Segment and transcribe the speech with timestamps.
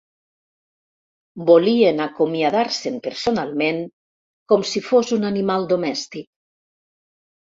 [1.49, 3.83] Volien acomiadar-se'n personalment,
[4.53, 6.31] com si fos un animal domèstic.